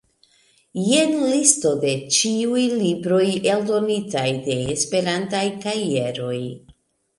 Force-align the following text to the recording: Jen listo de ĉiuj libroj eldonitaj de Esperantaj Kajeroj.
Jen 0.85 1.11
listo 1.33 1.73
de 1.83 1.91
ĉiuj 2.15 2.63
libroj 2.81 3.29
eldonitaj 3.53 4.27
de 4.49 4.59
Esperantaj 4.79 5.45
Kajeroj. 5.69 6.37